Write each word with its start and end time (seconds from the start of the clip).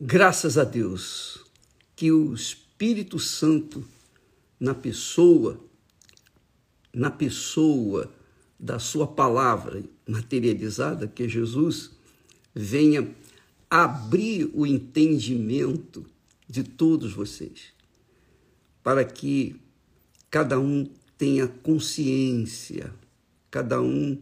Graças 0.00 0.56
a 0.56 0.62
Deus 0.62 1.44
que 1.96 2.12
o 2.12 2.32
Espírito 2.32 3.18
Santo 3.18 3.84
na 4.60 4.72
pessoa, 4.72 5.58
na 6.94 7.10
pessoa 7.10 8.08
da 8.56 8.78
sua 8.78 9.08
palavra 9.08 9.82
materializada, 10.06 11.08
que 11.08 11.24
é 11.24 11.28
Jesus, 11.28 11.90
venha 12.54 13.12
abrir 13.68 14.48
o 14.54 14.64
entendimento 14.64 16.06
de 16.48 16.62
todos 16.62 17.12
vocês, 17.12 17.72
para 18.84 19.04
que 19.04 19.56
cada 20.30 20.60
um 20.60 20.88
tenha 21.18 21.48
consciência, 21.48 22.94
cada 23.50 23.82
um 23.82 24.16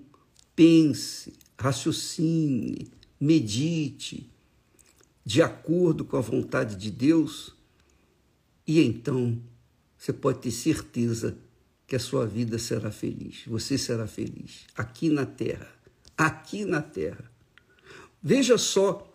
pense, 0.55 1.35
raciocine, 1.59 2.89
medite 3.21 4.31
de 5.27 5.43
acordo 5.43 6.05
com 6.05 6.17
a 6.17 6.21
vontade 6.21 6.77
de 6.77 6.89
Deus, 6.89 7.53
e 8.65 8.81
então 8.81 9.43
você 9.99 10.13
pode 10.13 10.39
ter 10.39 10.53
certeza 10.53 11.37
que 11.85 11.97
a 11.97 11.99
sua 11.99 12.25
vida 12.25 12.61
será 12.61 12.93
feliz, 12.93 13.43
você 13.45 13.77
será 13.77 14.07
feliz 14.07 14.67
aqui 14.77 15.11
na 15.11 15.27
terra, 15.27 15.69
aqui 16.17 16.65
na 16.65 16.81
terra. 16.81 17.29
Veja 18.23 18.57
só 18.57 19.13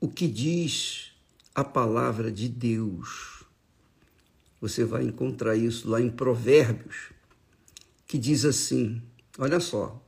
o 0.00 0.08
que 0.08 0.26
diz 0.26 1.12
a 1.54 1.62
palavra 1.62 2.32
de 2.32 2.48
Deus. 2.48 3.44
Você 4.60 4.84
vai 4.84 5.04
encontrar 5.04 5.54
isso 5.54 5.88
lá 5.88 6.00
em 6.00 6.10
Provérbios, 6.10 7.10
que 8.08 8.18
diz 8.18 8.44
assim: 8.44 9.00
olha 9.38 9.60
só, 9.60 10.04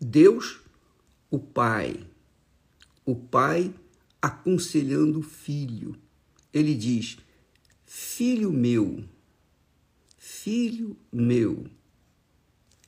Deus, 0.00 0.60
o 1.30 1.38
Pai, 1.38 2.04
o 3.04 3.14
Pai 3.14 3.72
aconselhando 4.20 5.20
o 5.20 5.22
filho. 5.22 5.96
Ele 6.52 6.74
diz: 6.74 7.18
Filho 7.84 8.52
meu, 8.52 9.04
filho 10.16 10.96
meu. 11.12 11.66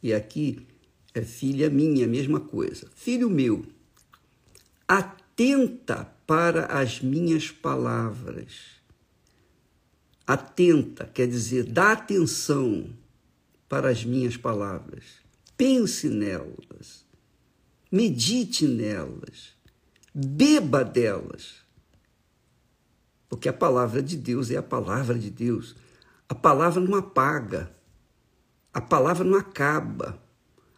E 0.03 0.13
aqui 0.13 0.67
é 1.15 1.23
filha 1.23 1.69
minha, 1.69 2.07
mesma 2.07 2.41
coisa. 2.41 2.89
Filho 2.95 3.29
meu, 3.29 3.65
atenta 4.87 6.05
para 6.27 6.67
as 6.67 7.01
minhas 7.01 7.51
palavras. 7.51 8.81
Atenta 10.27 11.07
quer 11.07 11.27
dizer, 11.27 11.65
dá 11.65 11.93
atenção 11.93 12.89
para 13.69 13.91
as 13.91 14.05
minhas 14.05 14.37
palavras. 14.37 15.05
Pense 15.57 16.09
nelas. 16.09 17.05
Medite 17.91 18.67
nelas 18.67 19.60
beba 20.15 20.85
delas. 20.85 21.57
Porque 23.29 23.49
a 23.49 23.53
palavra 23.53 24.03
de 24.03 24.17
Deus 24.17 24.51
é 24.51 24.57
a 24.57 24.63
palavra 24.63 25.19
de 25.19 25.31
Deus. 25.31 25.77
A 26.29 26.35
palavra 26.35 26.81
não 26.81 26.97
apaga, 26.97 27.75
a 28.73 28.81
palavra 28.81 29.25
não 29.25 29.37
acaba. 29.37 30.21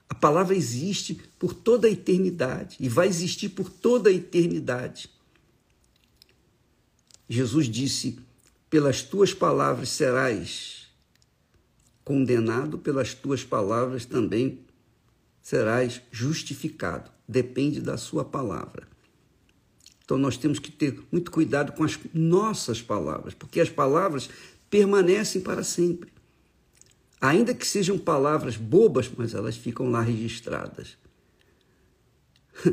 A 0.08 0.14
palavra 0.14 0.54
existe 0.54 1.14
por 1.38 1.54
toda 1.54 1.88
a 1.88 1.90
eternidade 1.90 2.76
e 2.78 2.88
vai 2.88 3.08
existir 3.08 3.48
por 3.48 3.70
toda 3.70 4.10
a 4.10 4.12
eternidade. 4.12 5.10
Jesus 7.28 7.66
disse: 7.66 8.18
Pelas 8.68 9.02
tuas 9.02 9.32
palavras 9.32 9.88
serás 9.88 10.88
condenado, 12.04 12.78
pelas 12.78 13.14
tuas 13.14 13.42
palavras 13.42 14.04
também 14.04 14.60
serás 15.40 16.02
justificado. 16.10 17.10
Depende 17.26 17.80
da 17.80 17.96
sua 17.96 18.24
palavra. 18.24 18.91
Então 20.12 20.20
nós 20.20 20.36
temos 20.36 20.58
que 20.58 20.70
ter 20.70 21.02
muito 21.10 21.30
cuidado 21.30 21.72
com 21.72 21.84
as 21.84 21.98
nossas 22.12 22.82
palavras, 22.82 23.32
porque 23.32 23.58
as 23.58 23.70
palavras 23.70 24.28
permanecem 24.68 25.40
para 25.40 25.64
sempre. 25.64 26.12
Ainda 27.18 27.54
que 27.54 27.66
sejam 27.66 27.96
palavras 27.96 28.58
bobas, 28.58 29.10
mas 29.16 29.32
elas 29.32 29.56
ficam 29.56 29.90
lá 29.90 30.02
registradas. 30.02 30.98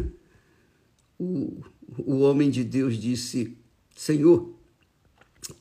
o, 1.17 1.63
o 1.97 2.19
homem 2.19 2.49
de 2.49 2.61
Deus 2.61 2.97
disse: 2.97 3.57
Senhor, 3.95 4.53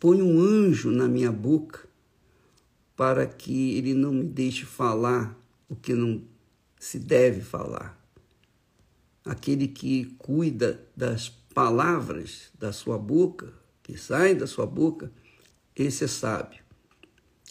põe 0.00 0.20
um 0.20 0.40
anjo 0.40 0.90
na 0.90 1.06
minha 1.06 1.30
boca 1.30 1.88
para 2.96 3.24
que 3.24 3.76
ele 3.76 3.94
não 3.94 4.12
me 4.12 4.24
deixe 4.24 4.64
falar 4.64 5.38
o 5.68 5.76
que 5.76 5.94
não 5.94 6.24
se 6.76 6.98
deve 6.98 7.40
falar. 7.40 7.96
Aquele 9.24 9.68
que 9.68 10.06
cuida 10.18 10.84
das 10.96 11.38
palavras 11.58 12.52
da 12.56 12.72
sua 12.72 12.96
boca, 12.96 13.52
que 13.82 13.98
saem 13.98 14.36
da 14.36 14.46
sua 14.46 14.64
boca, 14.64 15.10
esse 15.74 16.04
é 16.04 16.06
sábio. 16.06 16.62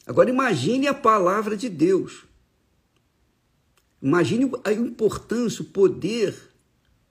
Agora 0.05 0.29
imagine 0.29 0.87
a 0.87 0.93
palavra 0.93 1.57
de 1.57 1.67
Deus. 1.67 2.23
Imagine 4.01 4.49
a 4.63 4.71
importância, 4.71 5.61
o 5.61 5.65
poder, 5.65 6.33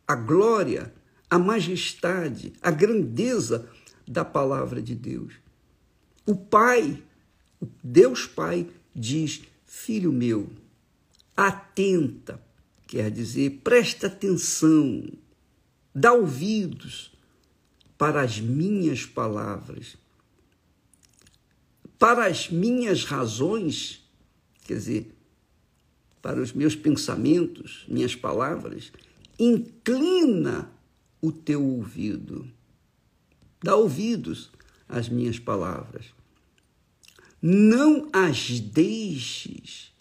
a 0.09 0.15
glória, 0.15 0.91
a 1.29 1.39
majestade, 1.39 2.55
a 2.63 2.71
grandeza 2.71 3.69
da 4.09 4.25
palavra 4.25 4.81
de 4.81 4.95
Deus. 4.95 5.35
O 6.25 6.35
Pai, 6.35 7.03
Deus 7.85 8.25
Pai, 8.25 8.71
diz: 8.95 9.43
Filho 9.67 10.11
meu, 10.11 10.49
atenta, 11.37 12.43
quer 12.87 13.11
dizer, 13.11 13.61
presta 13.63 14.07
atenção 14.07 15.07
dá 15.99 16.13
ouvidos 16.13 17.11
para 17.97 18.21
as 18.21 18.39
minhas 18.39 19.07
palavras, 19.07 19.97
para 21.99 22.27
as 22.27 22.51
minhas 22.51 23.05
razões, 23.05 24.07
quer 24.67 24.75
dizer, 24.75 25.17
para 26.21 26.39
os 26.39 26.53
meus 26.53 26.77
pensamentos, 26.77 27.87
minhas 27.89 28.15
palavras, 28.15 28.93
inclina 29.39 30.71
o 31.23 31.33
teu 31.33 31.65
ouvido, 31.65 32.47
dá 33.63 33.75
ouvidos 33.75 34.51
às 34.87 35.09
minhas 35.09 35.39
palavras. 35.39 36.15
Não 37.41 38.11
as 38.13 38.61
deixes 38.61 39.95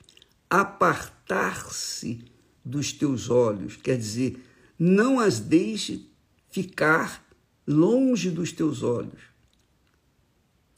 apartar-se 0.49 2.19
dos 2.65 2.91
teus 2.91 3.29
olhos, 3.29 3.77
quer 3.77 3.97
dizer, 3.97 4.43
não 4.77 5.19
as 5.19 5.39
deixe 5.39 6.09
ficar 6.49 7.25
longe 7.67 8.29
dos 8.29 8.51
teus 8.51 8.83
olhos. 8.83 9.21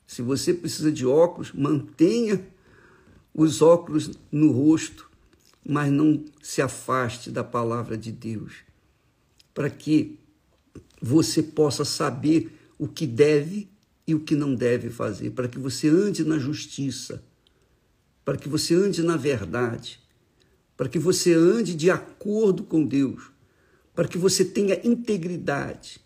Se 0.06 0.22
você 0.22 0.54
precisa 0.54 0.92
de 0.92 1.06
óculos, 1.06 1.52
mantenha 1.52 2.48
os 3.34 3.62
óculos 3.62 4.12
no 4.32 4.52
rosto, 4.52 5.10
mas 5.68 5.92
não 5.92 6.24
se 6.42 6.62
afaste 6.62 7.30
da 7.30 7.44
palavra 7.44 7.98
de 7.98 8.12
Deus, 8.12 8.54
para 9.54 9.70
que 9.70 10.18
você 11.02 11.44
possa 11.44 11.84
saber 11.84 12.58
o 12.80 12.88
que 12.88 13.06
deve 13.06 13.70
e 14.08 14.16
o 14.16 14.22
que 14.22 14.36
não 14.36 14.56
deve 14.56 14.90
fazer, 14.90 15.32
para 15.32 15.48
que 15.48 15.60
você 15.60 15.90
ande 15.90 16.24
na 16.24 16.40
justiça, 16.40 17.24
para 18.24 18.38
que 18.38 18.48
você 18.48 18.74
ande 18.74 19.04
na 19.04 19.18
verdade, 19.18 20.00
para 20.78 20.88
que 20.88 20.98
você 20.98 21.34
ande 21.34 21.76
de 21.76 21.92
acordo 21.92 22.64
com 22.64 22.86
Deus 22.86 23.30
para 23.98 24.08
que 24.08 24.20
você 24.20 24.46
tenha 24.46 24.80
integridade, 24.88 26.00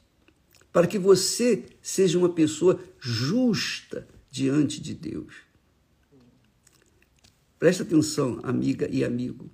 para 0.72 0.88
que 0.88 0.98
você 0.98 1.66
seja 1.82 2.18
uma 2.18 2.30
pessoa 2.30 2.82
justa 3.02 4.08
diante 4.30 4.80
de 4.80 4.94
Deus. 4.94 5.34
Presta 7.60 7.84
atenção, 7.84 8.40
amiga 8.44 8.88
e 8.90 9.04
amigo. 9.04 9.52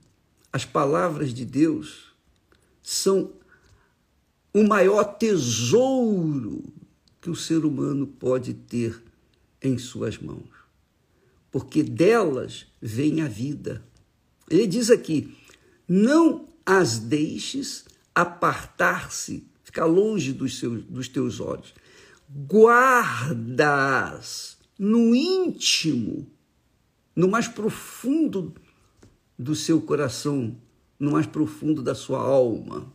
As 0.54 0.64
palavras 0.64 1.34
de 1.34 1.44
Deus 1.44 2.14
são 2.84 3.34
o 4.54 4.64
maior 4.64 5.18
tesouro 5.18 6.64
que 7.20 7.32
o 7.32 7.36
ser 7.36 7.66
humano 7.66 8.06
pode 8.06 8.54
ter 8.54 9.02
em 9.60 9.80
suas 9.80 10.20
mãos, 10.20 10.52
porque 11.52 11.82
delas 11.82 12.68
vem 12.80 13.22
a 13.22 13.28
vida. 13.28 13.84
Ele 14.48 14.68
diz 14.68 14.92
aqui: 14.92 15.36
não 15.88 16.48
as 16.64 17.00
deixes 17.00 17.87
apartar-se, 18.18 19.48
ficar 19.64 19.86
longe 19.86 20.34
dos, 20.34 20.58
seus, 20.58 20.84
dos 20.86 21.08
teus 21.08 21.40
olhos. 21.40 21.76
Guardas 22.48 23.78
no 24.80 25.14
íntimo, 25.14 26.28
no 27.16 27.28
mais 27.28 27.48
profundo 27.48 28.56
do 29.38 29.54
seu 29.54 29.80
coração, 29.80 30.58
no 31.00 31.12
mais 31.12 31.28
profundo 31.28 31.84
da 31.84 31.94
sua 31.94 32.20
alma, 32.20 32.92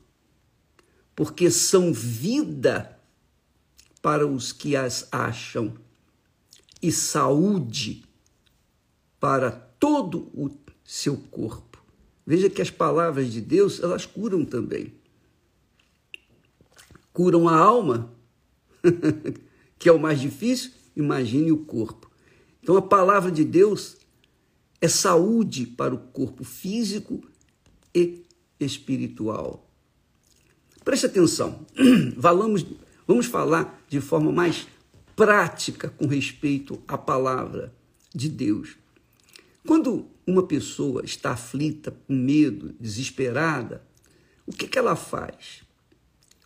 porque 1.14 1.52
são 1.52 1.92
vida 1.92 2.98
para 4.02 4.26
os 4.26 4.50
que 4.50 4.74
as 4.74 5.06
acham 5.12 5.72
e 6.82 6.90
saúde 6.90 8.02
para 9.20 9.52
todo 9.52 10.28
o 10.34 10.50
seu 10.82 11.16
corpo. 11.16 11.80
Veja 12.26 12.50
que 12.50 12.60
as 12.60 12.70
palavras 12.70 13.32
de 13.32 13.40
Deus, 13.40 13.78
elas 13.78 14.04
curam 14.04 14.44
também 14.44 15.00
curam 17.12 17.48
a 17.48 17.56
alma, 17.56 18.12
que 19.78 19.88
é 19.88 19.92
o 19.92 19.98
mais 19.98 20.20
difícil, 20.20 20.72
imagine 20.96 21.52
o 21.52 21.58
corpo. 21.58 22.10
Então 22.62 22.76
a 22.76 22.82
palavra 22.82 23.30
de 23.30 23.44
Deus 23.44 23.96
é 24.80 24.88
saúde 24.88 25.66
para 25.66 25.94
o 25.94 25.98
corpo 25.98 26.44
físico 26.44 27.22
e 27.94 28.24
espiritual. 28.58 29.68
Preste 30.84 31.06
atenção, 31.06 31.64
vamos, 32.16 32.66
vamos 33.06 33.26
falar 33.26 33.84
de 33.88 34.00
forma 34.00 34.32
mais 34.32 34.66
prática 35.14 35.88
com 35.90 36.06
respeito 36.06 36.82
à 36.88 36.98
palavra 36.98 37.72
de 38.14 38.28
Deus. 38.28 38.76
Quando 39.66 40.06
uma 40.26 40.42
pessoa 40.42 41.04
está 41.04 41.32
aflita, 41.32 41.92
com 41.92 42.14
medo, 42.14 42.74
desesperada, 42.80 43.84
o 44.44 44.52
que, 44.52 44.66
que 44.66 44.78
ela 44.78 44.96
faz? 44.96 45.62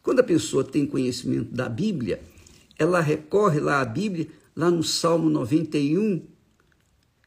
Quando 0.07 0.21
a 0.21 0.23
pessoa 0.23 0.63
tem 0.63 0.87
conhecimento 0.87 1.53
da 1.53 1.69
Bíblia, 1.69 2.23
ela 2.79 3.01
recorre 3.01 3.59
lá 3.59 3.81
à 3.81 3.85
Bíblia, 3.85 4.29
lá 4.55 4.71
no 4.71 4.85
Salmo 4.85 5.29
91, 5.29 6.23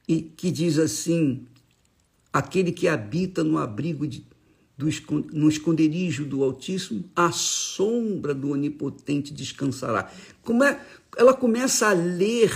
e 0.08 0.22
que 0.22 0.50
diz 0.50 0.80
assim: 0.80 1.46
aquele 2.31 2.72
que 2.72 2.88
habita 2.88 3.44
no 3.44 3.58
abrigo 3.58 4.08
de, 4.08 4.26
do, 4.78 4.88
no 5.34 5.50
esconderijo 5.50 6.24
do 6.24 6.42
Altíssimo, 6.42 7.04
a 7.14 7.34
sombra 7.34 8.34
do 8.34 8.52
Onipotente 8.52 9.34
descansará. 9.34 10.10
Como 10.42 10.64
é, 10.64 10.82
ela 11.18 11.34
começa 11.34 11.90
a 11.90 11.92
ler 11.92 12.50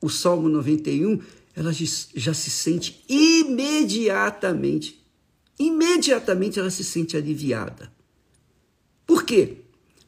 o 0.00 0.08
Salmo 0.08 0.48
91, 0.48 1.20
ela 1.54 1.70
já 1.72 2.34
se 2.34 2.50
sente 2.50 3.04
imediatamente, 3.08 5.00
imediatamente 5.56 6.58
ela 6.58 6.68
se 6.68 6.82
sente 6.82 7.16
aliviada. 7.16 7.96
Por 9.08 9.24
quê? 9.24 9.56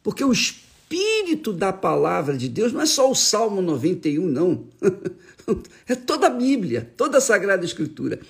Porque 0.03 0.23
o 0.23 0.31
espírito 0.31 1.55
da 1.55 1.73
palavra 1.73 2.37
de 2.37 2.51
Deus 2.51 2.71
não 2.71 2.83
é 2.83 2.87
só 2.87 3.11
o 3.11 3.15
Salmo 3.15 3.63
91, 3.63 4.29
não. 4.29 4.67
é 5.89 5.95
toda 5.95 6.27
a 6.27 6.31
Bíblia, 6.31 6.93
toda 6.99 7.17
a 7.17 7.21
Sagrada 7.21 7.65
Escritura. 7.65 8.21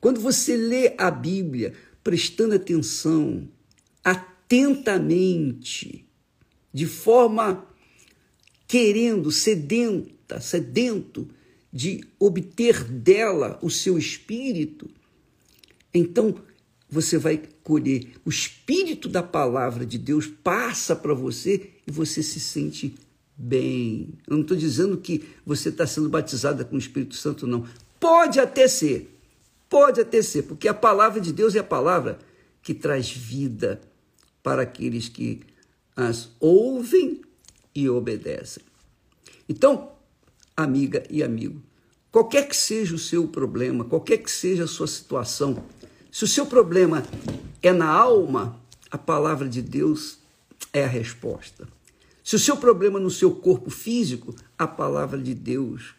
Quando 0.00 0.22
você 0.22 0.56
lê 0.56 0.94
a 0.96 1.10
Bíblia 1.10 1.74
prestando 2.02 2.54
atenção, 2.54 3.46
atentamente, 4.02 6.08
de 6.72 6.86
forma 6.86 7.66
querendo, 8.66 9.30
sedenta, 9.30 10.40
sedento 10.40 11.28
de 11.70 12.02
obter 12.18 12.82
dela 12.84 13.58
o 13.60 13.68
seu 13.68 13.98
espírito, 13.98 14.88
então 15.92 16.34
você 16.94 17.18
vai 17.18 17.42
colher. 17.64 18.12
O 18.24 18.30
espírito 18.30 19.08
da 19.08 19.22
palavra 19.22 19.84
de 19.84 19.98
Deus 19.98 20.28
passa 20.28 20.94
para 20.94 21.12
você 21.12 21.72
e 21.84 21.90
você 21.90 22.22
se 22.22 22.38
sente 22.38 22.94
bem. 23.36 24.14
Eu 24.28 24.36
não 24.36 24.42
estou 24.42 24.56
dizendo 24.56 24.96
que 24.98 25.28
você 25.44 25.70
está 25.70 25.88
sendo 25.88 26.08
batizada 26.08 26.64
com 26.64 26.76
o 26.76 26.78
Espírito 26.78 27.16
Santo, 27.16 27.48
não. 27.48 27.66
Pode 27.98 28.38
até 28.38 28.68
ser. 28.68 29.10
Pode 29.68 30.00
até 30.00 30.22
ser, 30.22 30.42
porque 30.42 30.68
a 30.68 30.74
palavra 30.74 31.20
de 31.20 31.32
Deus 31.32 31.56
é 31.56 31.58
a 31.58 31.64
palavra 31.64 32.20
que 32.62 32.72
traz 32.72 33.10
vida 33.10 33.80
para 34.40 34.62
aqueles 34.62 35.08
que 35.08 35.40
as 35.96 36.30
ouvem 36.38 37.22
e 37.74 37.88
obedecem. 37.88 38.62
Então, 39.48 39.90
amiga 40.56 41.02
e 41.10 41.24
amigo, 41.24 41.60
qualquer 42.12 42.46
que 42.46 42.54
seja 42.54 42.94
o 42.94 42.98
seu 42.98 43.26
problema, 43.26 43.84
qualquer 43.84 44.18
que 44.18 44.30
seja 44.30 44.62
a 44.62 44.68
sua 44.68 44.86
situação, 44.86 45.64
se 46.14 46.22
o 46.22 46.28
seu 46.28 46.46
problema 46.46 47.04
é 47.60 47.72
na 47.72 47.88
alma, 47.88 48.56
a 48.88 48.96
palavra 48.96 49.48
de 49.48 49.60
Deus 49.60 50.20
é 50.72 50.84
a 50.84 50.86
resposta. 50.86 51.66
Se 52.22 52.36
o 52.36 52.38
seu 52.38 52.56
problema 52.56 53.00
é 53.00 53.02
no 53.02 53.10
seu 53.10 53.34
corpo 53.34 53.68
físico, 53.68 54.32
a 54.56 54.64
palavra 54.64 55.18
de 55.18 55.34
Deus 55.34 55.92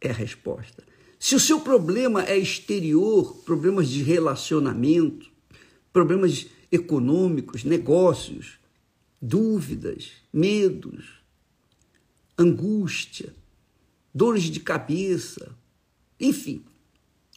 é 0.00 0.08
a 0.08 0.12
resposta. 0.14 0.82
Se 1.18 1.34
o 1.34 1.38
seu 1.38 1.60
problema 1.60 2.24
é 2.24 2.38
exterior, 2.38 3.42
problemas 3.44 3.90
de 3.90 4.02
relacionamento, 4.02 5.30
problemas 5.92 6.46
econômicos, 6.72 7.62
negócios, 7.62 8.58
dúvidas, 9.20 10.12
medos, 10.32 11.04
angústia, 12.38 13.34
dores 14.14 14.44
de 14.44 14.60
cabeça, 14.60 15.54
enfim, 16.18 16.64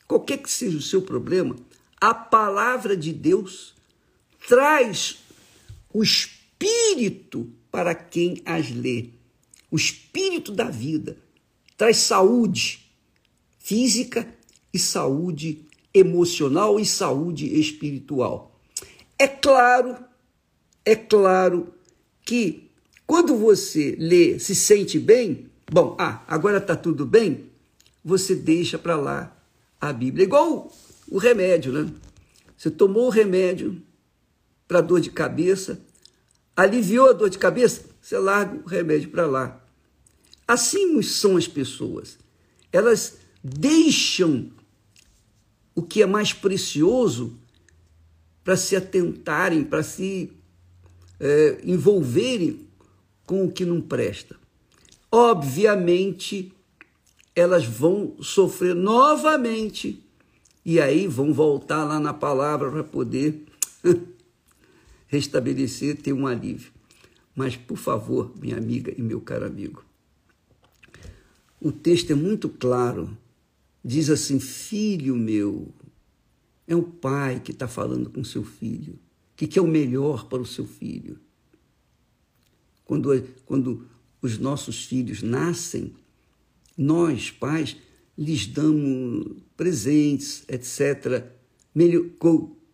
qualquer 0.07 0.38
que 0.38 0.50
seja 0.50 0.77
o 0.77 0.81
seu 0.81 1.01
problema, 1.01 1.56
a 2.00 2.13
palavra 2.13 2.95
de 2.95 3.12
Deus 3.12 3.75
traz 4.48 5.18
o 5.94 6.01
espírito 6.01 7.51
para 7.71 7.94
quem 7.94 8.42
as 8.45 8.69
lê. 8.69 9.09
O 9.69 9.75
espírito 9.75 10.51
da 10.51 10.69
vida 10.69 11.18
traz 11.75 11.98
saúde 11.98 12.88
física 13.59 14.27
e 14.74 14.80
saúde 14.80 15.65
emocional 15.94 16.80
e 16.80 16.86
saúde 16.86 17.60
espiritual. 17.60 18.60
É 19.19 19.27
claro, 19.27 19.98
é 20.86 20.95
claro 20.95 21.74
que 22.24 22.69
quando 23.06 23.36
você 23.36 23.95
lê, 24.00 24.39
se 24.39 24.56
sente 24.56 25.00
bem, 25.00 25.48
bom, 25.71 25.95
ah, 26.00 26.24
agora 26.27 26.57
está 26.57 26.75
tudo 26.75 27.06
bem, 27.06 27.50
você 28.03 28.36
deixa 28.36 28.77
para 28.77 28.95
lá 28.95 29.37
a 29.79 29.94
Bíblia. 29.94 30.25
Igual 30.25 30.71
o 31.09 31.18
remédio, 31.18 31.71
né? 31.71 31.91
Você 32.57 32.71
tomou 32.71 33.07
o 33.07 33.12
remédio 33.12 33.81
para 34.68 34.81
dor 34.81 35.00
de 35.00 35.12
cabeça, 35.12 35.79
aliviou 36.56 37.09
a 37.09 37.13
dor 37.13 37.29
de 37.29 37.38
cabeça, 37.38 37.85
você 38.01 38.18
larga 38.18 38.56
o 38.56 38.68
remédio 38.68 39.09
para 39.09 39.25
lá. 39.25 39.63
Assim 40.47 41.01
são 41.01 41.38
as 41.38 41.47
pessoas. 41.47 42.18
Elas 42.71 43.18
deixam 43.44 44.51
o 45.75 45.81
que 45.81 46.01
é 46.01 46.06
mais 46.06 46.33
precioso 46.33 47.38
para 48.44 48.57
se 48.57 48.75
atentarem, 48.75 49.63
para 49.63 49.83
se 49.83 50.31
é, 51.19 51.59
envolverem 51.63 52.68
com 53.25 53.45
o 53.45 53.51
que 53.51 53.65
não 53.65 53.81
presta. 53.81 54.35
Obviamente, 55.12 56.53
elas 57.38 57.66
vão 57.66 58.16
sofrer 58.19 58.74
novamente 58.74 60.04
e 60.66 60.81
aí 60.81 61.06
vão 61.06 61.31
voltar 61.31 61.84
lá 61.84 62.00
na 62.00 62.12
palavra 62.12 62.72
para 62.72 62.84
poder 62.84 63.45
restabelecer, 65.06 66.01
ter 66.01 66.13
um 66.13 66.25
alívio. 66.25 66.72
Mas, 67.36 67.56
por 67.56 67.78
favor, 67.78 68.34
minha 68.42 68.57
amiga 68.57 68.91
e 68.98 69.03
meu 69.03 69.22
caro 69.22 69.46
amigo, 69.46 69.86
o 71.62 71.72
texto 71.72 72.10
é 72.10 72.15
muito 72.15 72.50
claro. 72.50 73.15
Diz 73.86 74.10
assim: 74.10 74.39
Filho 74.39 75.15
meu, 75.15 75.72
é 76.67 76.75
o 76.75 76.82
pai 76.82 77.39
que 77.39 77.51
está 77.51 77.67
falando 77.67 78.10
com 78.10 78.24
seu 78.24 78.44
filho, 78.44 78.98
que 79.36 79.46
quer 79.46 79.62
o 79.62 79.67
melhor 79.67 80.25
para 80.25 80.41
o 80.41 80.46
seu 80.46 80.65
filho. 80.65 81.20
Quando, 82.84 83.24
quando 83.46 83.88
os 84.24 84.39
nossos 84.39 84.86
filhos 84.86 85.22
nascem, 85.22 85.94
nós, 86.77 87.31
pais, 87.31 87.75
lhes 88.17 88.46
damos 88.48 89.38
presentes, 89.55 90.43
etc. 90.48 91.25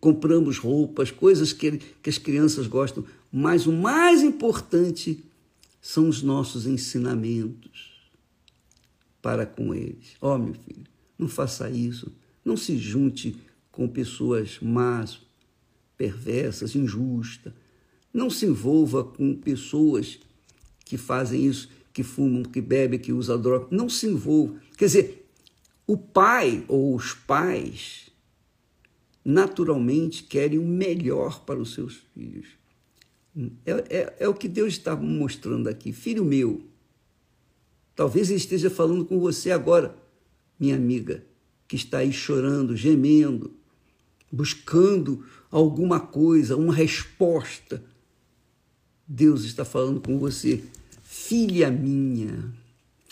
compramos 0.00 0.58
roupas, 0.58 1.10
coisas 1.10 1.52
que, 1.52 1.78
que 2.02 2.10
as 2.10 2.18
crianças 2.18 2.66
gostam, 2.66 3.04
mas 3.32 3.66
o 3.66 3.72
mais 3.72 4.22
importante 4.22 5.24
são 5.80 6.08
os 6.08 6.22
nossos 6.22 6.66
ensinamentos 6.66 7.92
para 9.20 9.46
com 9.46 9.74
eles. 9.74 10.16
Ó, 10.20 10.34
oh, 10.34 10.38
meu 10.38 10.54
filho, 10.54 10.84
não 11.18 11.28
faça 11.28 11.70
isso, 11.70 12.12
não 12.44 12.56
se 12.56 12.76
junte 12.76 13.36
com 13.72 13.88
pessoas 13.88 14.58
más, 14.60 15.18
perversas, 15.96 16.74
injustas. 16.74 17.52
Não 18.12 18.30
se 18.30 18.46
envolva 18.46 19.02
com 19.02 19.34
pessoas 19.34 20.18
que 20.84 20.96
fazem 20.96 21.46
isso 21.46 21.68
que 21.94 22.02
fumam, 22.02 22.42
que 22.42 22.60
bebem, 22.60 22.98
que 22.98 23.12
usam 23.12 23.40
droga, 23.40 23.68
não 23.70 23.88
se 23.88 24.08
envolvam. 24.08 24.58
Quer 24.76 24.86
dizer, 24.86 25.30
o 25.86 25.96
pai 25.96 26.64
ou 26.66 26.92
os 26.94 27.14
pais 27.14 28.10
naturalmente 29.24 30.24
querem 30.24 30.58
o 30.58 30.66
melhor 30.66 31.44
para 31.44 31.60
os 31.60 31.72
seus 31.72 32.02
filhos. 32.12 32.48
É, 33.64 33.72
é, 33.88 34.16
é 34.20 34.28
o 34.28 34.34
que 34.34 34.48
Deus 34.48 34.72
está 34.74 34.96
mostrando 34.96 35.68
aqui. 35.68 35.92
Filho 35.92 36.24
meu, 36.24 36.62
talvez 37.94 38.28
ele 38.28 38.38
esteja 38.38 38.68
falando 38.68 39.04
com 39.04 39.20
você 39.20 39.52
agora, 39.52 39.96
minha 40.58 40.74
amiga, 40.74 41.24
que 41.68 41.76
está 41.76 41.98
aí 41.98 42.12
chorando, 42.12 42.76
gemendo, 42.76 43.54
buscando 44.32 45.24
alguma 45.48 46.00
coisa, 46.00 46.56
uma 46.56 46.74
resposta. 46.74 47.84
Deus 49.06 49.44
está 49.44 49.64
falando 49.64 50.00
com 50.00 50.18
você. 50.18 50.64
Filha 51.26 51.70
minha. 51.70 52.52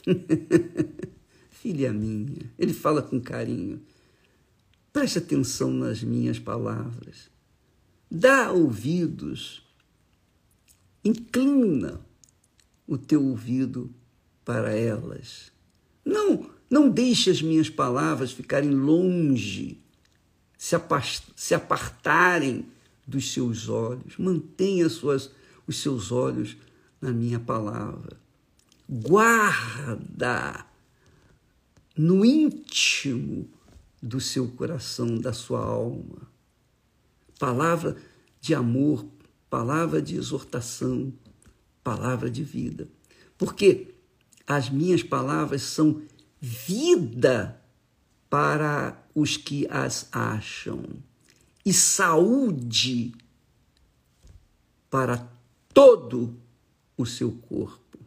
Filha 1.51 1.93
minha. 1.93 2.51
Ele 2.59 2.73
fala 2.73 3.03
com 3.03 3.21
carinho. 3.21 3.81
Preste 4.93 5.19
atenção 5.19 5.71
nas 5.73 6.03
minhas 6.03 6.39
palavras. 6.39 7.31
Dá 8.11 8.53
ouvidos 8.53 9.63
Inclina 11.05 12.01
o 12.87 12.97
teu 12.97 13.25
ouvido 13.25 13.93
para 14.45 14.73
elas. 14.73 15.51
Não, 16.05 16.49
não 16.71 16.89
deixe 16.89 17.29
as 17.29 17.43
minhas 17.43 17.69
palavras 17.69 18.31
ficarem 18.31 18.71
longe, 18.71 19.81
se 20.57 21.55
apartarem 21.55 22.67
dos 23.07 23.33
seus 23.33 23.69
olhos. 23.69 24.17
Mantenha 24.17 24.89
suas, 24.89 25.31
os 25.67 25.79
seus 25.79 26.13
olhos 26.13 26.57
na 27.03 27.11
minha 27.11 27.41
palavra. 27.41 28.17
Guarda 28.89 30.65
no 31.97 32.25
íntimo 32.25 33.49
do 34.01 34.21
seu 34.21 34.49
coração, 34.49 35.19
da 35.19 35.33
sua 35.33 35.61
alma. 35.61 36.31
Palavra 37.39 37.97
de 38.41 38.55
amor, 38.55 39.05
palavra 39.51 40.01
de 40.01 40.17
exortação, 40.17 41.13
palavra 41.83 42.31
de 42.31 42.45
vida. 42.45 42.89
Porque 43.37 43.95
as 44.47 44.71
minhas 44.71 45.03
palavras 45.03 45.63
são 45.63 46.03
vida 46.41 47.61
para 48.31 48.97
os 49.15 49.37
que 49.37 49.67
as 49.69 50.09
acham 50.13 50.83
e 51.65 51.73
saúde 51.73 53.13
para 54.91 55.29
todo 55.73 56.42
o 57.03 57.07
seu 57.07 57.31
corpo. 57.33 57.99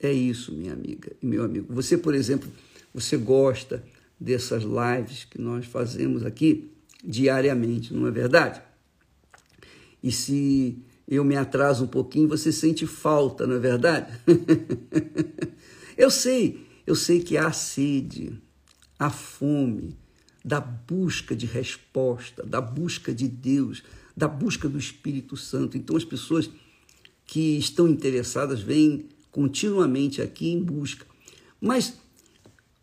É 0.00 0.12
isso, 0.12 0.52
minha 0.52 0.72
amiga 0.72 1.12
e 1.22 1.26
meu 1.26 1.44
amigo. 1.44 1.72
Você, 1.74 1.98
por 1.98 2.14
exemplo, 2.14 2.48
você 2.94 3.16
gosta 3.16 3.84
dessas 4.18 4.62
lives 4.62 5.24
que 5.24 5.40
nós 5.40 5.66
fazemos 5.66 6.24
aqui 6.24 6.70
diariamente, 7.04 7.92
não 7.94 8.06
é 8.06 8.10
verdade? 8.10 8.62
E 10.02 10.10
se 10.12 10.78
eu 11.06 11.24
me 11.24 11.36
atraso 11.36 11.84
um 11.84 11.88
pouquinho, 11.88 12.28
você 12.28 12.52
sente 12.52 12.86
falta, 12.86 13.46
não 13.46 13.56
é 13.56 13.58
verdade? 13.58 14.12
eu 15.96 16.10
sei, 16.10 16.66
eu 16.86 16.94
sei 16.94 17.20
que 17.20 17.36
há 17.36 17.50
sede, 17.52 18.40
há 18.98 19.10
fome 19.10 19.96
da 20.44 20.60
busca 20.60 21.34
de 21.34 21.46
resposta, 21.46 22.44
da 22.44 22.60
busca 22.60 23.12
de 23.12 23.28
Deus, 23.28 23.82
da 24.16 24.28
busca 24.28 24.68
do 24.68 24.78
Espírito 24.78 25.36
Santo. 25.36 25.76
Então 25.76 25.96
as 25.96 26.04
pessoas 26.04 26.50
que 27.28 27.58
estão 27.58 27.86
interessadas 27.86 28.62
vêm 28.62 29.06
continuamente 29.30 30.22
aqui 30.22 30.48
em 30.48 30.60
busca. 30.60 31.06
Mas 31.60 31.92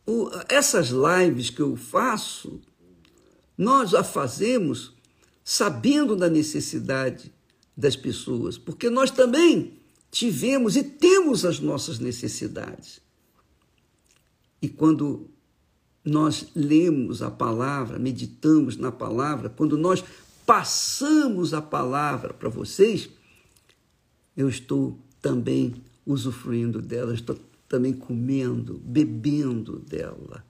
o, 0.06 0.30
essas 0.48 0.90
lives 0.90 1.50
que 1.50 1.62
eu 1.62 1.76
faço, 1.76 2.62
nós 3.58 3.96
a 3.96 4.04
fazemos 4.04 4.94
sabendo 5.44 6.16
da 6.16 6.30
necessidade 6.30 7.34
das 7.76 7.96
pessoas, 7.96 8.56
porque 8.56 8.88
nós 8.88 9.10
também 9.10 9.80
tivemos 10.12 10.76
e 10.76 10.84
temos 10.84 11.44
as 11.44 11.60
nossas 11.60 11.98
necessidades. 11.98 13.02
E 14.62 14.70
quando 14.70 15.28
nós 16.04 16.50
lemos 16.56 17.24
a 17.24 17.32
palavra, 17.32 17.98
meditamos 17.98 18.78
na 18.78 18.92
palavra, 18.92 19.50
quando 19.50 19.76
nós 19.76 20.04
passamos 20.46 21.52
a 21.52 21.64
palavra 21.64 22.32
para 22.32 22.48
vocês, 22.48 23.10
eu 24.36 24.50
estou 24.50 25.00
também 25.22 25.74
usufruindo 26.06 26.82
dela, 26.82 27.14
estou 27.14 27.38
também 27.68 27.94
comendo, 27.94 28.80
bebendo 28.84 29.80
dela. 29.80 30.46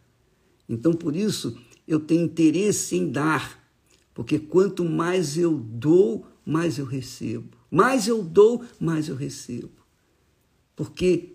Então, 0.68 0.94
por 0.94 1.15
isso, 1.15 1.58
eu 1.88 2.00
tenho 2.00 2.24
interesse 2.24 2.96
em 2.96 3.10
dar, 3.10 3.63
porque 4.13 4.39
quanto 4.39 4.84
mais 4.84 5.38
eu 5.38 5.58
dou, 5.58 6.25
mais 6.46 6.77
eu 6.77 6.86
recebo. 6.86 7.58
Mais 7.70 8.08
eu 8.08 8.24
dou, 8.24 8.63
mais 8.80 9.08
eu 9.08 9.15
recebo. 9.15 9.72
Porque 10.75 11.34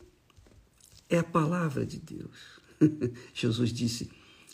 é 1.09 1.19
a 1.19 1.25
palavra 1.25 1.85
de 1.85 1.99
Deus. 1.99 2.61
Jesus 3.35 3.73
disse: 3.73 4.11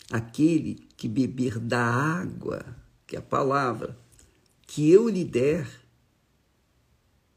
aquele 0.09 0.75
que 0.95 1.07
beber 1.07 1.59
da 1.59 1.83
água, 1.83 2.65
que 3.05 3.15
é 3.15 3.19
a 3.19 3.21
palavra, 3.21 3.97
que 4.65 4.89
eu 4.89 5.07
lhe 5.07 5.23
der, 5.23 5.67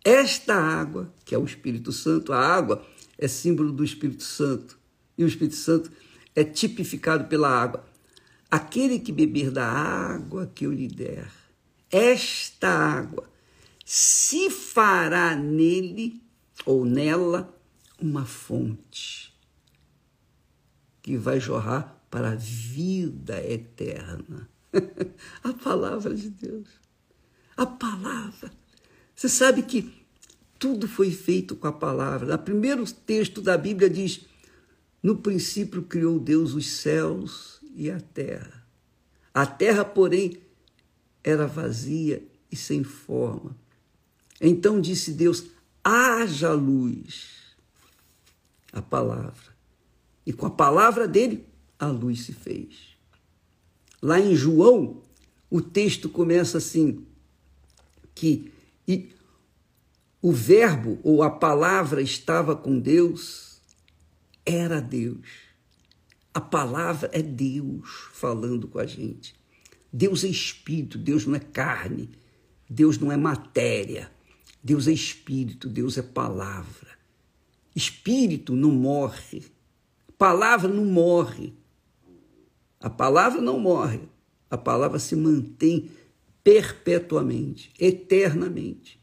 esta 0.04 0.54
água, 0.54 1.12
que 1.24 1.34
é 1.34 1.38
o 1.38 1.44
Espírito 1.44 1.92
Santo, 1.92 2.32
a 2.32 2.38
água 2.38 2.86
é 3.18 3.28
símbolo 3.28 3.72
do 3.72 3.84
Espírito 3.84 4.22
Santo, 4.22 4.78
e 5.16 5.24
o 5.24 5.26
Espírito 5.26 5.56
Santo 5.56 5.90
é 6.34 6.42
tipificado 6.42 7.26
pela 7.26 7.48
água. 7.48 7.84
Aquele 8.50 8.98
que 8.98 9.12
beber 9.12 9.50
da 9.50 9.66
água 9.66 10.50
que 10.54 10.66
eu 10.66 10.72
lhe 10.72 10.88
der, 10.88 11.30
esta 11.90 12.68
água 12.68 13.28
se 13.84 14.48
fará 14.50 15.34
nele 15.34 16.22
ou 16.64 16.84
nela 16.84 17.54
uma 18.00 18.24
fonte 18.24 19.34
que 21.02 21.16
vai 21.16 21.40
jorrar 21.40 22.00
para 22.10 22.32
a 22.32 22.36
vida 22.36 23.42
eterna. 23.44 24.48
a 25.42 25.52
palavra 25.52 26.14
de 26.14 26.30
Deus. 26.30 26.68
A 27.56 27.66
palavra. 27.66 28.59
Você 29.20 29.28
sabe 29.28 29.60
que 29.64 29.92
tudo 30.58 30.88
foi 30.88 31.10
feito 31.10 31.54
com 31.54 31.66
a 31.66 31.72
palavra. 31.72 32.34
O 32.34 32.38
primeiro 32.38 32.90
texto 32.90 33.42
da 33.42 33.58
Bíblia 33.58 33.90
diz: 33.90 34.22
No 35.02 35.18
princípio 35.18 35.82
criou 35.82 36.18
Deus 36.18 36.54
os 36.54 36.66
céus 36.66 37.60
e 37.74 37.90
a 37.90 38.00
terra. 38.00 38.66
A 39.34 39.44
terra, 39.44 39.84
porém, 39.84 40.38
era 41.22 41.46
vazia 41.46 42.26
e 42.50 42.56
sem 42.56 42.82
forma. 42.82 43.54
Então 44.40 44.80
disse 44.80 45.12
Deus: 45.12 45.44
haja 45.84 46.54
luz. 46.54 47.26
A 48.72 48.80
palavra. 48.80 49.54
E 50.24 50.32
com 50.32 50.46
a 50.46 50.50
palavra 50.50 51.06
dele, 51.06 51.44
a 51.78 51.88
luz 51.88 52.22
se 52.22 52.32
fez. 52.32 52.96
Lá 54.00 54.18
em 54.18 54.34
João, 54.34 55.02
o 55.50 55.60
texto 55.60 56.08
começa 56.08 56.56
assim: 56.56 57.04
que 58.14 58.50
e 58.86 59.10
o 60.22 60.32
verbo 60.32 60.98
ou 61.02 61.22
a 61.22 61.30
palavra 61.30 62.02
estava 62.02 62.54
com 62.54 62.78
Deus, 62.78 63.60
era 64.44 64.80
Deus. 64.80 65.26
A 66.32 66.40
palavra 66.40 67.10
é 67.12 67.22
Deus 67.22 68.08
falando 68.12 68.68
com 68.68 68.78
a 68.78 68.86
gente. 68.86 69.34
Deus 69.92 70.22
é 70.22 70.28
espírito, 70.28 70.98
Deus 70.98 71.26
não 71.26 71.34
é 71.34 71.40
carne, 71.40 72.10
Deus 72.68 72.98
não 72.98 73.10
é 73.10 73.16
matéria, 73.16 74.10
Deus 74.62 74.86
é 74.86 74.92
espírito, 74.92 75.68
Deus 75.68 75.98
é 75.98 76.02
palavra. 76.02 76.90
Espírito 77.74 78.54
não 78.54 78.70
morre, 78.70 79.44
palavra 80.18 80.68
não 80.68 80.84
morre. 80.84 81.54
A 82.78 82.88
palavra 82.88 83.40
não 83.40 83.58
morre, 83.58 84.00
a 84.48 84.56
palavra 84.56 84.98
se 84.98 85.14
mantém 85.14 85.90
perpetuamente, 86.42 87.70
eternamente. 87.78 88.98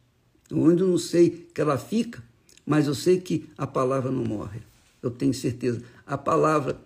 Onde 0.51 0.82
eu 0.82 0.88
não 0.88 0.98
sei 0.98 1.48
que 1.53 1.62
ela 1.62 1.77
fica, 1.77 2.24
mas 2.65 2.88
eu 2.88 2.96
sei 2.96 3.20
que 3.20 3.50
a 3.58 3.67
palavra 3.67 4.12
não 4.12 4.24
morre. 4.24 4.62
Eu 5.01 5.12
tenho 5.12 5.34
certeza. 5.34 5.82
A 6.06 6.17
palavra 6.17 6.79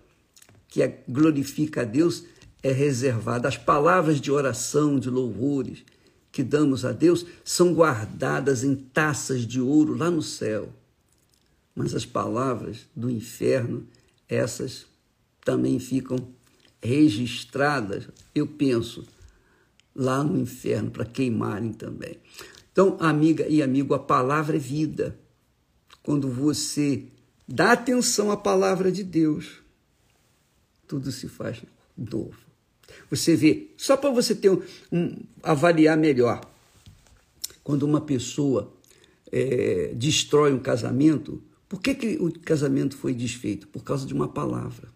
que 0.68 0.88
glorifica 1.08 1.82
a 1.82 1.86
Deus 1.86 2.24
é 2.64 2.72
reservada. 2.72 3.48
As 3.48 3.58
palavras 3.58 4.20
de 4.20 4.32
oração, 4.32 5.00
de 5.00 5.10
louvores 5.10 5.84
que 6.32 6.44
damos 6.44 6.86
a 6.86 6.92
Deus 6.92 7.26
são 7.44 7.74
guardadas 7.74 8.64
em 8.64 8.76
taças 8.76 9.46
de 9.46 9.60
ouro 9.60 9.96
lá 9.96 10.10
no 10.10 10.22
céu. 10.22 10.72
Mas 11.76 11.94
as 11.94 12.06
palavras 12.06 12.88
do 12.96 13.10
inferno, 13.10 13.86
essas 14.30 14.86
também 15.44 15.80
ficam 15.80 16.18
registradas, 16.82 18.08
eu 18.34 18.48
penso, 18.48 19.06
lá 19.96 20.24
no 20.24 20.40
inferno, 20.40 20.92
para 20.92 21.06
queimarem 21.06 21.74
também. 21.74 22.18
Então, 22.72 22.98
amiga 23.00 23.48
e 23.48 23.62
amigo, 23.62 23.94
a 23.94 24.00
palavra 24.00 24.56
é 24.56 24.60
vida. 24.60 25.20
Quando 26.04 26.30
você 26.30 27.06
dá 27.48 27.74
atenção 27.74 28.32
à 28.32 28.38
palavra 28.38 28.92
de 28.92 29.04
Deus, 29.04 29.62
tudo 30.88 31.12
se 31.12 31.28
faz 31.28 31.62
novo. 31.98 32.38
Você 33.10 33.36
vê, 33.36 33.70
só 33.78 33.96
para 33.96 34.10
você 34.10 34.34
ter 34.34 34.50
um, 34.50 34.62
um, 34.92 35.16
avaliar 35.44 35.98
melhor, 35.98 36.42
quando 37.64 37.84
uma 37.84 38.02
pessoa 38.02 38.74
é, 39.32 39.94
destrói 39.96 40.54
um 40.54 40.60
casamento, 40.60 41.42
por 41.70 41.82
que, 41.82 41.96
que 41.96 42.18
o 42.20 42.32
casamento 42.40 42.98
foi 42.98 43.14
desfeito? 43.14 43.68
Por 43.68 43.84
causa 43.84 44.06
de 44.06 44.14
uma 44.14 44.28
palavra. 44.28 44.90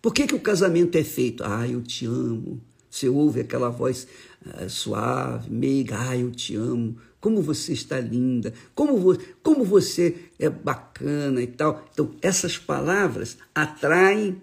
Por 0.00 0.14
que, 0.14 0.26
que 0.26 0.34
o 0.34 0.40
casamento 0.40 0.96
é 0.96 1.04
feito? 1.04 1.42
Ah, 1.44 1.66
eu 1.66 1.82
te 1.82 2.06
amo. 2.06 2.60
Você 2.90 3.08
ouve 3.08 3.40
aquela 3.40 3.68
voz 3.68 4.08
uh, 4.44 4.68
suave, 4.68 5.48
meiga, 5.48 5.96
ah, 5.98 6.16
eu 6.16 6.32
te 6.32 6.56
amo. 6.56 6.98
Como 7.20 7.40
você 7.40 7.72
está 7.72 8.00
linda, 8.00 8.52
como, 8.74 8.98
vo 8.98 9.16
como 9.42 9.64
você 9.64 10.16
é 10.38 10.48
bacana 10.50 11.40
e 11.40 11.46
tal. 11.46 11.88
Então, 11.92 12.16
essas 12.20 12.58
palavras 12.58 13.38
atraem 13.54 14.42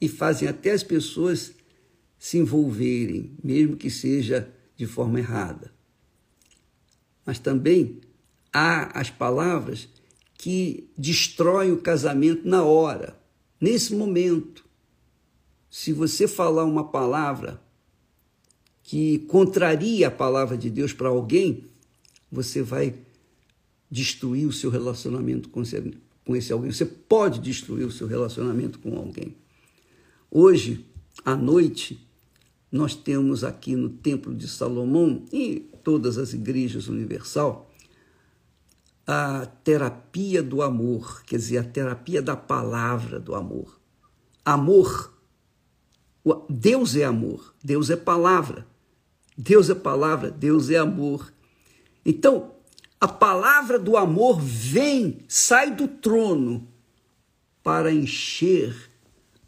e 0.00 0.08
fazem 0.08 0.46
até 0.48 0.72
as 0.72 0.82
pessoas 0.82 1.52
se 2.18 2.36
envolverem, 2.36 3.32
mesmo 3.42 3.76
que 3.76 3.88
seja 3.88 4.52
de 4.76 4.86
forma 4.86 5.18
errada. 5.18 5.72
mas 7.24 7.38
também 7.38 8.00
há 8.52 8.98
as 8.98 9.08
palavras 9.08 9.88
que 10.34 10.90
destroem 10.96 11.70
o 11.70 11.80
casamento 11.80 12.48
na 12.48 12.64
hora, 12.64 13.16
nesse 13.60 13.94
momento. 13.94 14.64
Se 15.70 15.92
você 15.92 16.26
falar 16.26 16.64
uma 16.64 16.90
palavra 16.90 17.60
que 18.90 19.20
contraria 19.20 20.08
a 20.08 20.10
palavra 20.10 20.58
de 20.58 20.68
Deus 20.68 20.92
para 20.92 21.08
alguém, 21.08 21.62
você 22.28 22.60
vai 22.60 22.92
destruir 23.88 24.48
o 24.48 24.52
seu 24.52 24.68
relacionamento 24.68 25.48
com 25.48 25.62
esse, 25.62 25.94
com 26.24 26.34
esse 26.34 26.52
alguém. 26.52 26.72
Você 26.72 26.84
pode 26.84 27.38
destruir 27.38 27.86
o 27.86 27.92
seu 27.92 28.08
relacionamento 28.08 28.80
com 28.80 28.96
alguém. 28.96 29.36
Hoje, 30.28 30.84
à 31.24 31.36
noite, 31.36 32.04
nós 32.72 32.96
temos 32.96 33.44
aqui 33.44 33.76
no 33.76 33.90
Templo 33.90 34.34
de 34.34 34.48
Salomão 34.48 35.24
e 35.32 35.70
todas 35.84 36.18
as 36.18 36.32
igrejas 36.32 36.88
universal 36.88 37.70
a 39.06 39.46
terapia 39.62 40.42
do 40.42 40.62
amor, 40.62 41.22
quer 41.22 41.36
dizer, 41.36 41.58
a 41.58 41.64
terapia 41.64 42.20
da 42.20 42.34
palavra 42.34 43.20
do 43.20 43.36
amor. 43.36 43.80
Amor, 44.44 45.14
Deus 46.48 46.96
é 46.96 47.04
amor, 47.04 47.54
Deus 47.62 47.88
é 47.88 47.94
palavra, 47.94 48.66
Deus 49.42 49.70
é 49.70 49.74
palavra, 49.74 50.30
Deus 50.30 50.68
é 50.68 50.76
amor. 50.76 51.32
Então, 52.04 52.52
a 53.00 53.08
palavra 53.08 53.78
do 53.78 53.96
amor 53.96 54.38
vem, 54.38 55.20
sai 55.26 55.74
do 55.74 55.88
trono 55.88 56.68
para 57.62 57.90
encher 57.90 58.76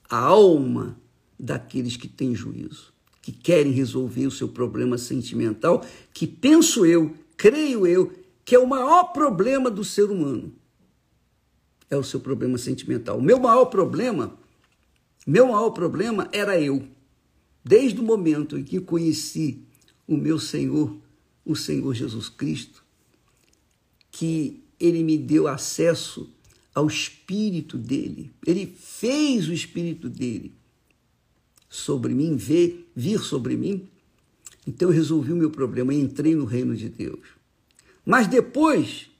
a 0.09 0.17
alma 0.17 0.99
daqueles 1.39 1.95
que 1.95 2.09
têm 2.09 2.35
juízo, 2.35 2.91
que 3.21 3.33
querem 3.33 3.71
resolver 3.71 4.27
o 4.27 4.31
seu 4.31 4.49
problema 4.49 4.97
sentimental, 4.97 5.85
que 6.15 6.27
penso 6.27 6.87
eu, 6.87 7.15
creio 7.37 7.87
eu, 7.87 8.15
que 8.47 8.55
é 8.55 8.59
o 8.59 8.67
maior 8.67 9.13
problema 9.13 9.71
do 9.71 9.85
ser 9.85 10.11
humano. 10.11 10.55
É 11.91 11.97
o 11.99 12.03
seu 12.03 12.19
problema 12.19 12.57
sentimental. 12.57 13.19
O 13.19 13.23
meu 13.23 13.39
maior 13.39 13.67
problema, 13.67 14.39
meu 15.27 15.49
maior 15.49 15.69
problema 15.69 16.31
era 16.33 16.59
eu. 16.59 16.83
Desde 17.63 18.01
o 18.01 18.03
momento 18.03 18.59
em 18.59 18.65
que 18.65 18.81
conheci 18.81 19.67
o 20.07 20.17
meu 20.17 20.39
Senhor, 20.39 20.97
o 21.45 21.55
Senhor 21.55 21.95
Jesus 21.95 22.29
Cristo, 22.29 22.85
que 24.11 24.63
ele 24.79 25.03
me 25.03 25.17
deu 25.17 25.49
acesso 25.49 26.29
ao 26.75 26.87
espírito 26.87 27.79
dele. 27.79 28.33
Ele 28.47 28.67
fez 28.67 29.49
o 29.49 29.53
espírito 29.53 30.09
dele 30.09 30.53
sobre 31.69 32.15
mim, 32.15 32.37
ver, 32.37 32.91
vir 32.95 33.21
sobre 33.21 33.57
mim. 33.57 33.89
Então 34.67 34.89
eu 34.89 34.95
resolvi 34.95 35.33
o 35.33 35.37
meu 35.37 35.51
problema 35.51 35.95
e 35.95 36.01
entrei 36.01 36.35
no 36.35 36.45
reino 36.45 36.77
de 36.77 36.89
Deus. 36.89 37.21
Mas 38.05 38.27
depois 38.27 39.11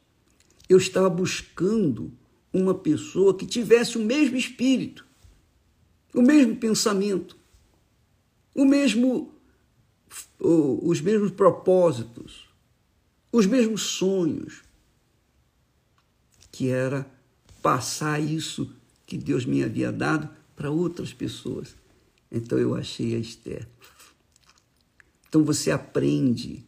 eu 0.69 0.77
estava 0.77 1.09
buscando 1.09 2.13
uma 2.53 2.75
pessoa 2.75 3.37
que 3.37 3.47
tivesse 3.47 3.97
o 3.97 4.05
mesmo 4.05 4.37
espírito, 4.37 5.07
o 6.15 6.21
mesmo 6.21 6.57
pensamento, 6.57 7.37
o 8.55 8.65
mesmo 8.65 9.33
os 10.39 11.01
mesmos 11.01 11.31
propósitos, 11.31 12.49
os 13.31 13.47
mesmos 13.47 13.83
sonhos, 13.83 14.63
que 16.51 16.69
era 16.69 17.07
passar 17.63 18.21
isso 18.21 18.75
que 19.07 19.17
Deus 19.17 19.45
me 19.45 19.63
havia 19.63 19.91
dado 19.91 20.29
para 20.55 20.71
outras 20.71 21.13
pessoas. 21.13 21.75
Então 22.31 22.59
eu 22.59 22.75
achei 22.75 23.15
a 23.15 23.19
Esther. 23.19 23.67
Então 25.29 25.45
você 25.45 25.71
aprende 25.71 26.65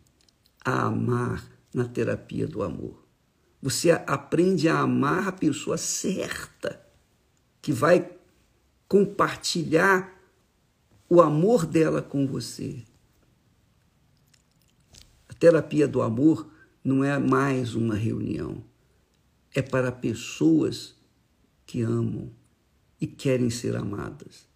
a 0.64 0.86
amar 0.86 1.46
na 1.72 1.84
terapia 1.84 2.46
do 2.46 2.62
amor. 2.62 3.04
Você 3.60 3.90
aprende 3.90 4.68
a 4.68 4.78
amar 4.80 5.28
a 5.28 5.32
pessoa 5.32 5.76
certa, 5.76 6.80
que 7.60 7.72
vai 7.72 8.10
compartilhar 8.86 10.14
o 11.08 11.20
amor 11.20 11.66
dela 11.66 12.00
com 12.00 12.26
você. 12.26 12.82
Terapia 15.44 15.86
do 15.86 16.00
amor 16.00 16.50
não 16.82 17.04
é 17.04 17.18
mais 17.18 17.74
uma 17.74 17.94
reunião, 17.94 18.64
é 19.54 19.60
para 19.60 19.92
pessoas 19.92 20.94
que 21.66 21.82
amam 21.82 22.30
e 22.98 23.06
querem 23.06 23.50
ser 23.50 23.76
amadas. 23.76 24.48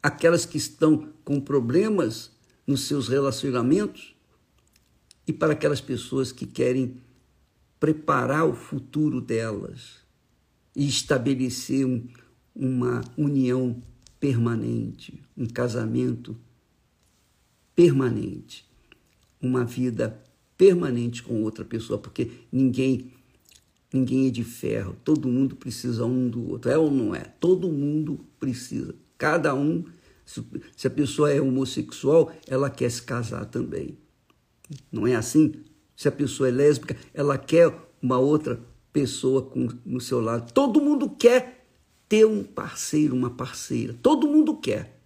Aquelas 0.00 0.46
que 0.46 0.56
estão 0.56 1.12
com 1.24 1.40
problemas 1.40 2.30
nos 2.64 2.82
seus 2.82 3.08
relacionamentos 3.08 4.14
e 5.26 5.32
para 5.32 5.52
aquelas 5.52 5.80
pessoas 5.80 6.30
que 6.30 6.46
querem 6.46 7.02
preparar 7.80 8.46
o 8.46 8.54
futuro 8.54 9.20
delas 9.20 9.96
e 10.76 10.86
estabelecer 10.86 11.84
um, 11.84 12.06
uma 12.54 13.00
união 13.18 13.82
permanente, 14.20 15.20
um 15.36 15.48
casamento 15.48 16.38
permanente, 17.74 18.64
uma 19.42 19.64
vida 19.64 20.10
permanente 20.10 20.25
com 21.22 21.42
outra 21.42 21.64
pessoa, 21.64 21.98
porque 21.98 22.30
ninguém 22.50 23.12
ninguém 23.92 24.26
é 24.26 24.30
de 24.30 24.44
ferro, 24.44 24.96
todo 25.04 25.28
mundo 25.28 25.56
precisa 25.56 26.04
um 26.04 26.28
do 26.28 26.50
outro, 26.50 26.70
é 26.70 26.76
ou 26.76 26.90
não 26.90 27.14
é? 27.14 27.20
Todo 27.40 27.68
mundo 27.70 28.20
precisa, 28.38 28.94
cada 29.16 29.54
um, 29.54 29.84
se 30.76 30.86
a 30.86 30.90
pessoa 30.90 31.32
é 31.32 31.40
homossexual, 31.40 32.32
ela 32.46 32.68
quer 32.68 32.90
se 32.90 33.02
casar 33.02 33.46
também. 33.46 33.96
Não 34.90 35.06
é 35.06 35.14
assim? 35.14 35.54
Se 35.94 36.08
a 36.08 36.12
pessoa 36.12 36.48
é 36.48 36.52
lésbica, 36.52 36.96
ela 37.14 37.38
quer 37.38 37.72
uma 38.02 38.18
outra 38.18 38.60
pessoa 38.92 39.42
com, 39.42 39.68
no 39.84 40.00
seu 40.00 40.20
lado. 40.20 40.52
Todo 40.52 40.80
mundo 40.80 41.08
quer 41.08 41.64
ter 42.08 42.26
um 42.26 42.42
parceiro, 42.42 43.14
uma 43.14 43.30
parceira. 43.30 43.94
Todo 44.02 44.26
mundo 44.26 44.56
quer. 44.56 45.00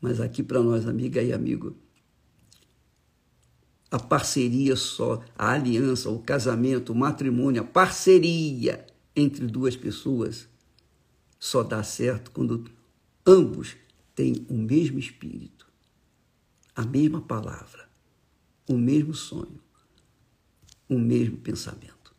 Mas 0.00 0.20
aqui 0.20 0.42
para 0.42 0.62
nós, 0.62 0.86
amiga 0.86 1.22
e 1.22 1.32
amigo, 1.32 1.76
a 3.90 3.98
parceria 3.98 4.76
só, 4.76 5.22
a 5.36 5.52
aliança, 5.52 6.10
o 6.10 6.18
casamento, 6.18 6.92
o 6.92 6.96
matrimônio, 6.96 7.62
a 7.62 7.64
parceria 7.64 8.86
entre 9.16 9.46
duas 9.46 9.76
pessoas 9.76 10.48
só 11.38 11.62
dá 11.62 11.82
certo 11.82 12.30
quando 12.30 12.64
ambos 13.26 13.76
têm 14.14 14.46
o 14.48 14.54
mesmo 14.54 14.98
espírito, 14.98 15.66
a 16.74 16.84
mesma 16.84 17.20
palavra 17.20 17.88
o 18.68 18.76
mesmo 18.76 19.14
sonho, 19.14 19.60
o 20.88 20.98
mesmo 20.98 21.38
pensamento. 21.38 22.14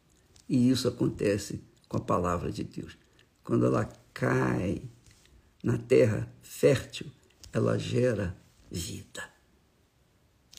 E 0.47 0.69
isso 0.69 0.87
acontece 0.87 1.61
com 1.87 1.97
a 1.97 2.01
palavra 2.01 2.51
de 2.51 2.63
Deus. 2.63 2.97
Quando 3.43 3.65
ela 3.65 3.85
cai 4.13 4.81
na 5.63 5.77
terra 5.77 6.31
fértil, 6.41 7.07
ela 7.53 7.77
gera 7.77 8.35
vida. 8.71 9.29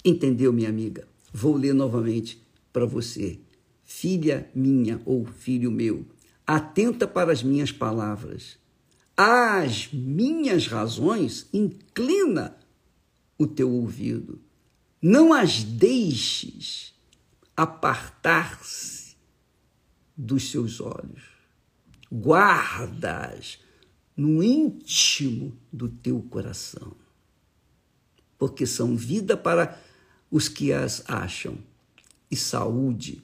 Entendeu, 0.05 0.53
minha 0.53 0.69
amiga? 0.69 1.07
Vou 1.33 1.57
ler 1.57 1.75
novamente 1.75 2.43
para 2.73 2.87
você. 2.87 3.39
Filha 3.83 4.51
minha 4.55 5.01
ou 5.05 5.25
filho 5.25 5.71
meu, 5.71 6.07
atenta 6.47 7.07
para 7.07 7.33
as 7.33 7.43
minhas 7.43 7.73
palavras. 7.73 8.59
Às 9.17 9.93
minhas 9.93 10.67
razões, 10.67 11.49
inclina 11.53 12.57
o 13.37 13.47
teu 13.47 13.71
ouvido 13.71 14.41
não 15.01 15.33
as 15.33 15.63
deixes 15.65 16.95
apartar-se 17.57 19.17
dos 20.17 20.51
seus 20.51 20.81
olhos. 20.81 21.23
Guardas 22.13 23.59
no 24.17 24.43
íntimo 24.43 25.57
do 25.73 25.89
teu 25.89 26.21
coração, 26.23 26.95
porque 28.37 28.67
são 28.67 28.97
vida 28.97 29.37
para 29.37 29.81
os 30.31 30.49
que 30.49 30.73
as 30.73 31.03
acham 31.09 31.59
e 32.31 32.37
saúde 32.37 33.23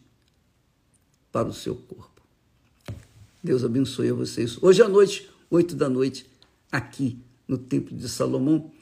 para 1.31 1.49
o 1.49 1.53
seu 1.53 1.77
corpo. 1.77 2.23
Deus 3.43 3.65
abençoe 3.65 4.11
a 4.11 4.15
vocês. 4.15 4.61
Hoje 4.63 4.83
à 4.83 4.89
noite, 4.89 5.31
oito 5.51 5.77
da 5.77 5.89
noite, 5.89 6.27
aqui 6.71 7.23
no 7.47 7.57
Templo 7.57 7.97
de 7.97 8.09
Salomão, 8.09 8.73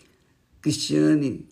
Cristiane 0.62 1.46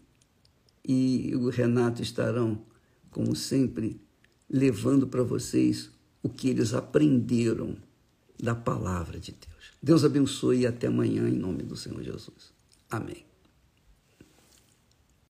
e 0.86 1.32
o 1.36 1.50
Renato 1.50 2.00
estarão, 2.00 2.64
como 3.10 3.36
sempre, 3.36 4.00
levando 4.48 5.06
para 5.06 5.22
vocês 5.22 5.90
o 6.22 6.28
que 6.28 6.48
eles 6.48 6.72
aprenderam 6.72 7.76
da 8.42 8.54
palavra 8.54 9.18
de 9.18 9.32
Deus. 9.32 9.52
Deus 9.82 10.04
abençoe 10.04 10.60
e 10.60 10.66
até 10.66 10.86
amanhã, 10.86 11.28
em 11.28 11.36
nome 11.36 11.62
do 11.62 11.76
Senhor 11.76 12.02
Jesus. 12.02 12.52
Amém. 12.90 13.31